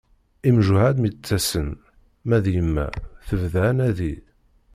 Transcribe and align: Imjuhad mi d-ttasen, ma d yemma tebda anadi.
Imjuhad 0.49 0.95
mi 0.99 1.09
d-ttasen, 1.11 1.69
ma 2.27 2.37
d 2.43 2.45
yemma 2.53 2.87
tebda 3.27 3.61
anadi. 3.69 4.13